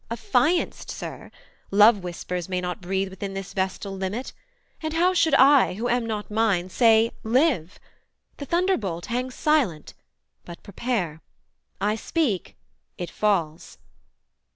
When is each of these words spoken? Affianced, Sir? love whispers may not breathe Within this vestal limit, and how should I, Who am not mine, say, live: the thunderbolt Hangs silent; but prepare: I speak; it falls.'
Affianced, 0.09 0.89
Sir? 0.89 1.29
love 1.69 1.99
whispers 2.03 2.49
may 2.49 2.59
not 2.59 2.81
breathe 2.81 3.09
Within 3.09 3.35
this 3.35 3.53
vestal 3.53 3.95
limit, 3.95 4.33
and 4.81 4.93
how 4.95 5.13
should 5.13 5.35
I, 5.35 5.75
Who 5.75 5.87
am 5.89 6.07
not 6.07 6.31
mine, 6.31 6.71
say, 6.71 7.11
live: 7.21 7.79
the 8.37 8.45
thunderbolt 8.47 9.05
Hangs 9.05 9.35
silent; 9.35 9.93
but 10.43 10.63
prepare: 10.63 11.21
I 11.79 11.93
speak; 11.95 12.57
it 12.97 13.11
falls.' 13.11 13.77